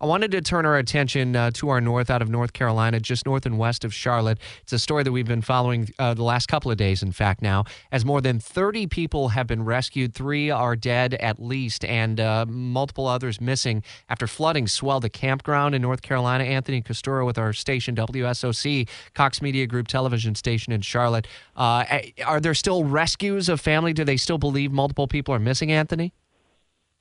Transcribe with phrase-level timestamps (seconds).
[0.00, 3.26] I wanted to turn our attention uh, to our north, out of North Carolina, just
[3.26, 4.38] north and west of Charlotte.
[4.62, 7.42] It's a story that we've been following uh, the last couple of days, in fact,
[7.42, 10.14] now, as more than 30 people have been rescued.
[10.14, 15.74] Three are dead at least, and uh, multiple others missing after flooding swelled a campground
[15.74, 16.44] in North Carolina.
[16.44, 21.26] Anthony Costura with our station, WSOC, Cox Media Group television station in Charlotte.
[21.56, 21.84] Uh,
[22.26, 23.92] are there still rescues of family?
[23.92, 26.12] Do they still believe multiple people are missing, Anthony?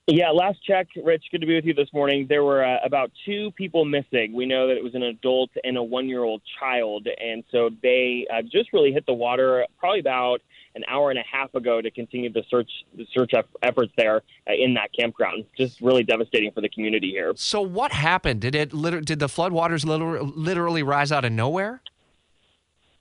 [0.07, 2.25] Yeah, last check, Rich, good to be with you this morning.
[2.27, 4.33] There were uh, about two people missing.
[4.33, 7.07] We know that it was an adult and a one year old child.
[7.21, 10.41] And so they uh, just really hit the water probably about
[10.75, 14.53] an hour and a half ago to continue the search the search efforts there uh,
[14.53, 15.45] in that campground.
[15.55, 17.31] Just really devastating for the community here.
[17.37, 18.41] So what happened?
[18.41, 21.81] Did it did the floodwaters literally rise out of nowhere?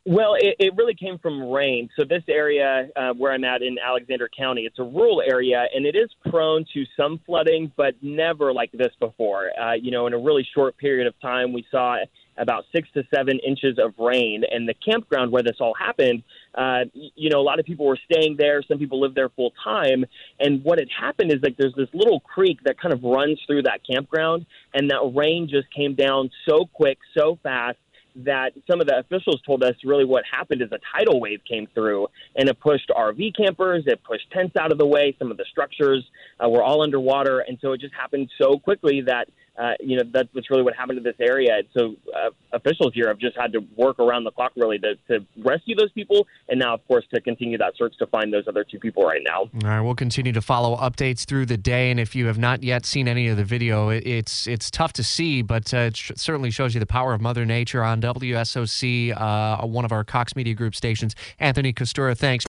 [0.05, 1.89] Well, it, it really came from rain.
[1.97, 5.87] So this area uh, where I'm at in Alexander County, it's a rural area, and
[5.87, 9.53] it is prone to some flooding, but never like this before.
[9.57, 11.99] Uh, you know, in a really short period of time, we saw
[12.37, 14.43] about six to seven inches of rain.
[14.51, 16.25] And the campground where this all happened,
[16.57, 18.61] uh, you know, a lot of people were staying there.
[18.67, 20.05] Some people lived there full time.
[20.41, 23.63] And what had happened is like there's this little creek that kind of runs through
[23.65, 27.79] that campground, and that rain just came down so quick, so fast
[28.17, 31.67] that some of the officials told us really what happened is a tidal wave came
[31.75, 35.15] through and it pushed RV campers, it pushed tents out of the way.
[35.19, 36.05] Some of the structures
[36.43, 40.03] uh, were all underwater, and so it just happened so quickly that uh, you know,
[40.13, 41.61] that, that's really what happened to this area.
[41.77, 45.27] So uh, officials here have just had to work around the clock really to, to
[45.37, 48.65] rescue those people, and now, of course, to continue that search to find those other
[48.65, 49.41] two people right now.
[49.41, 52.63] All right, we'll continue to follow updates through the day, and if you have not
[52.63, 56.51] yet seen any of the video, it's it's tough to see, but uh, it certainly
[56.51, 60.55] shows you the power of Mother Nature on WSOC, uh, one of our Cox Media
[60.55, 61.15] Group stations.
[61.39, 62.47] Anthony Costura, thanks.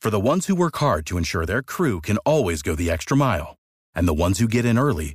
[0.00, 3.16] For the ones who work hard to ensure their crew can always go the extra
[3.16, 3.54] mile,
[3.94, 5.14] and the ones who get in early